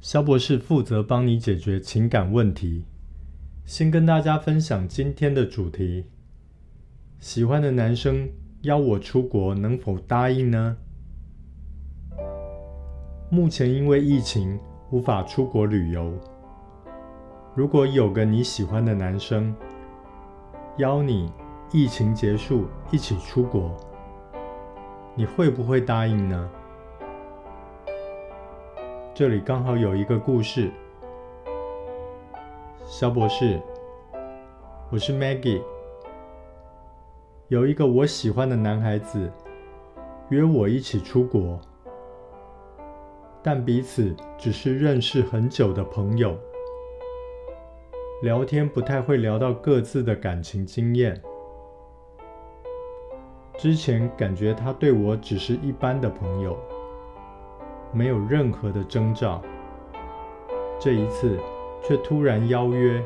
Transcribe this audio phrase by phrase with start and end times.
[0.00, 2.86] 萧博士负责帮你解决情感问题。
[3.66, 6.06] 先跟大家分享今天的主题：
[7.18, 8.26] 喜欢的男生
[8.62, 10.78] 邀我出国，能否答应呢？
[13.30, 14.58] 目前因为疫情
[14.90, 16.18] 无法出国旅游。
[17.54, 19.54] 如果有个你喜欢的男生
[20.78, 21.30] 邀你
[21.72, 23.76] 疫情结束一起出国，
[25.14, 26.50] 你会不会答应呢？
[29.20, 30.70] 这里刚好有一个故事，
[32.86, 33.60] 萧博士，
[34.90, 35.60] 我是 Maggie，
[37.48, 39.30] 有一个我喜欢的男孩子
[40.30, 41.60] 约我一起出国，
[43.42, 46.34] 但彼此只是认识很久的朋友，
[48.22, 51.20] 聊天不太会聊到各自的感情经验。
[53.58, 56.58] 之前感觉他对我只是一般的朋友。
[57.92, 59.42] 没有任何的征兆，
[60.78, 61.38] 这一次
[61.82, 63.02] 却突然邀约，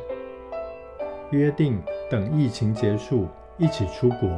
[1.31, 4.29] 约定等疫情结束一起出国，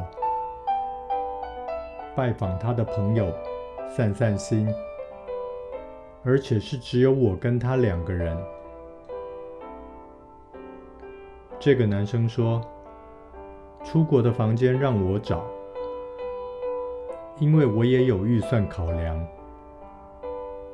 [2.15, 3.31] 拜访他的朋友，
[3.89, 4.73] 散散心，
[6.23, 8.37] 而且是只有我跟他两个人。
[11.59, 12.61] 这个男生说，
[13.83, 15.43] 出国的房间让我找，
[17.39, 19.27] 因为我也有预算考量。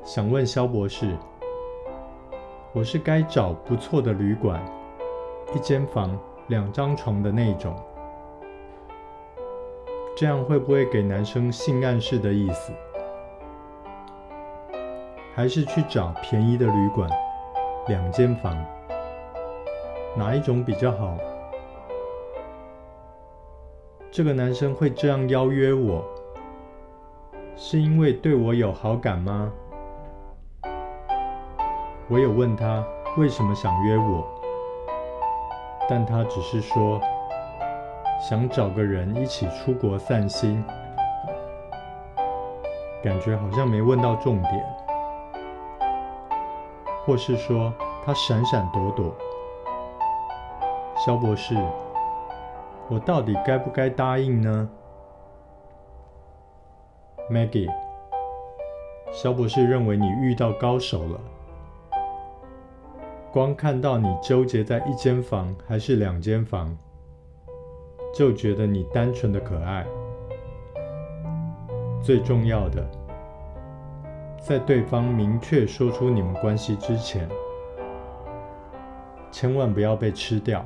[0.06, 1.16] 想问肖博士，
[2.74, 4.62] 我是该找不错的旅馆，
[5.56, 7.74] 一间房两张床的那种，
[10.14, 12.74] 这样会不会给男生性暗示的意思？
[15.34, 17.09] 还是去找便宜的旅馆，
[17.88, 18.53] 两间房，
[20.18, 21.18] 哪一种比较好？
[24.12, 26.03] 这个男生会这样邀约我，
[27.56, 29.50] 是因为对我有好感吗？
[32.13, 32.85] 我有问他
[33.18, 34.24] 为什么想约我，
[35.90, 37.01] 但他只是说
[38.22, 40.63] 想找个人一起出国散心，
[43.02, 44.63] 感觉好像没问到重点，
[47.03, 47.73] 或是说
[48.06, 49.12] 他闪闪躲躲。
[50.96, 51.56] 肖博士，
[52.90, 54.69] 我到底该不该答应呢
[57.31, 57.72] ？Maggie，
[59.12, 61.19] 肖博士认为你遇到高手了。
[63.33, 66.77] 光看到你纠结在一间房还是两间房，
[68.13, 69.83] 就觉得你单纯的可爱。
[71.99, 72.88] 最重要的，
[74.39, 77.27] 在对方明确说出你们关系之前，
[79.31, 80.63] 千万不要被吃掉。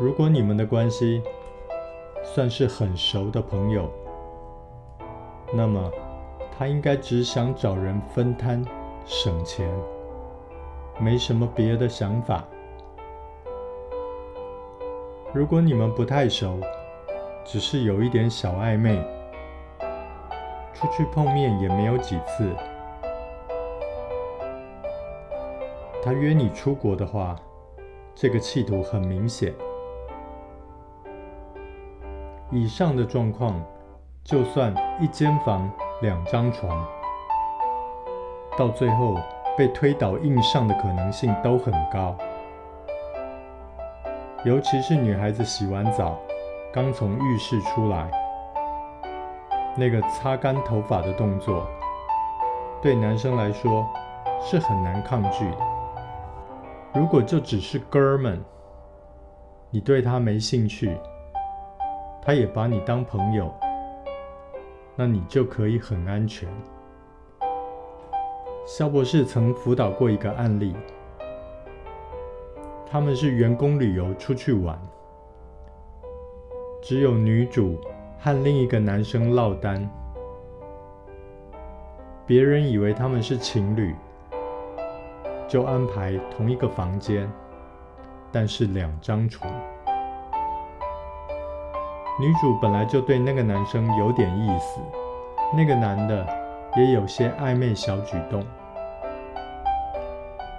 [0.00, 1.22] 如果你们的关系
[2.24, 3.88] 算是很熟的朋友，
[5.54, 5.88] 那么
[6.58, 8.60] 他应该只想找人分摊。
[9.10, 9.66] 省钱，
[11.00, 12.44] 没什么别的想法。
[15.32, 16.60] 如果你们不太熟，
[17.42, 19.02] 只是有一点小暧昧，
[20.74, 22.54] 出去碰面也没有几次，
[26.04, 27.34] 他约你出国的话，
[28.14, 29.54] 这个企图很明显。
[32.50, 33.58] 以上的状况，
[34.22, 35.70] 就算一间房
[36.02, 36.86] 两张床。
[38.58, 39.14] 到最后
[39.56, 42.16] 被推倒硬上的可能性都很高，
[44.44, 46.18] 尤其是女孩子洗完澡
[46.72, 48.10] 刚从浴室出来，
[49.76, 51.64] 那个擦干头发的动作，
[52.82, 53.86] 对男生来说
[54.40, 55.58] 是很难抗拒的。
[56.94, 58.44] 如果就只是哥们，
[59.70, 60.98] 你对他没兴趣，
[62.20, 63.54] 他也把你当朋友，
[64.96, 66.48] 那你就可以很安全。
[68.68, 70.76] 萧博士曾辅导过一个案例，
[72.86, 74.78] 他们是员工旅游出去玩，
[76.82, 77.80] 只有女主
[78.20, 79.88] 和另一个男生落单，
[82.26, 83.94] 别人以为他们是情侣，
[85.48, 87.26] 就安排同一个房间，
[88.30, 89.50] 但是两张床。
[92.20, 94.78] 女主本来就对那个男生有点意思，
[95.56, 96.37] 那个男的
[96.76, 98.44] 也有些暧昧小举动。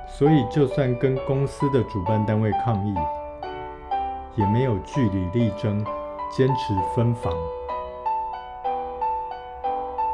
[0.08, 2.94] 所以，就算跟公司的主办单位抗议，
[4.36, 5.86] 也没有据理力争，
[6.30, 7.34] 坚持分房。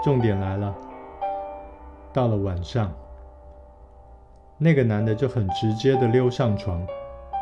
[0.04, 0.76] 重点来了，
[2.14, 2.92] 到了晚上，
[4.60, 6.86] 那个男的就很直接的溜上床，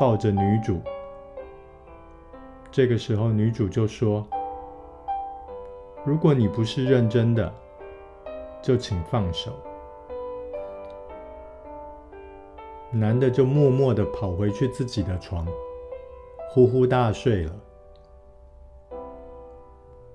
[0.00, 0.80] 抱着女主。
[2.70, 4.26] 这个时候，女主就说
[6.02, 7.52] ：“如果你不是认真的，
[8.64, 9.52] 就请放手。”
[12.90, 15.46] 男的就默默地跑回去自己的床，
[16.50, 17.60] 呼呼大睡了。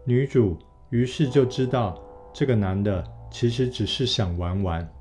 [0.05, 0.57] 女主
[0.89, 2.01] 于是就知道
[2.33, 4.93] 这个男的其实只是想玩玩，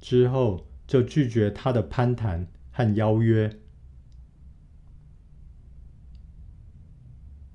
[0.00, 3.54] 之后就拒绝他的攀谈和邀约。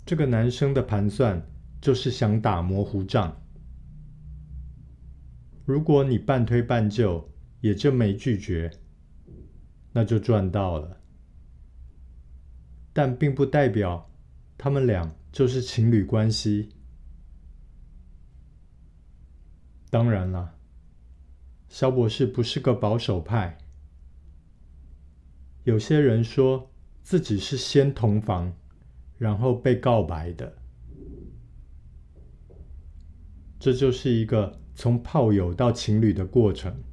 [0.05, 1.41] 这个男生的盘算
[1.81, 3.35] 就是想打模糊仗，
[5.65, 7.29] 如果你半推半就。
[7.61, 8.69] 也就没拒绝，
[9.91, 11.01] 那就赚到了。
[12.93, 14.07] 但并不代表
[14.55, 16.69] 他们俩就是情侣关系。
[19.89, 20.59] 当然了，
[21.69, 23.57] 萧博士不是个保守派。
[25.63, 26.71] 有些人说
[27.01, 28.55] 自己是先同房，
[29.17, 30.55] 然后被告白的，
[33.59, 36.83] 这就是一个从炮友到情侣的过程。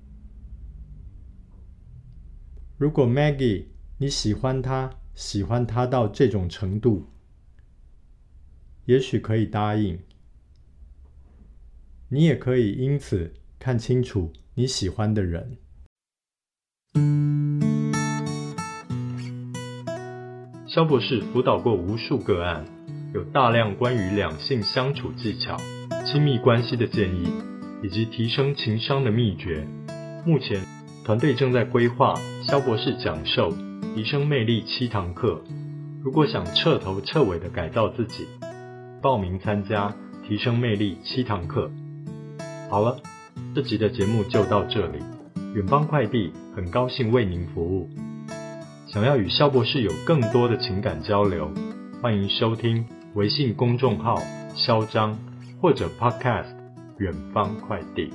[2.79, 3.65] 如果 Maggie
[3.99, 7.11] 你喜欢他，喜欢他到这种程度，
[8.87, 9.99] 也许可以答应。
[12.09, 15.57] 你也可以因此看清楚你喜欢的人。
[20.67, 22.65] 萧博士辅导过无数个案，
[23.13, 25.57] 有大量关于两性相处技巧、
[26.07, 27.29] 亲密关系的建议，
[27.83, 29.67] 以及提升情商的秘诀。
[30.25, 30.65] 目前，
[31.05, 32.15] 团队正在规划
[32.47, 33.53] 肖博士讲授
[33.95, 35.43] 提升魅力七堂课，
[36.03, 38.27] 如果想彻头彻尾的改造自己，
[39.03, 39.93] 报名参加
[40.27, 41.71] 提升魅力七堂课。
[42.71, 42.97] 好了，
[43.55, 44.99] 这集的节目就到这里。
[45.55, 47.91] 远方快递很高兴为您服务。
[48.87, 51.51] 想要与肖博士有更多的情感交流，
[52.01, 54.19] 欢迎收听微信公众号
[54.55, 55.19] “萧张”
[55.61, 56.62] 或者 Podcast“
[57.03, 58.13] 远方快递”。